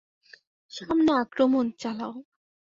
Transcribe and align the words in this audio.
সামনে 0.71 1.11
আক্রমণ 1.23 1.65
চালাও! 1.81 2.13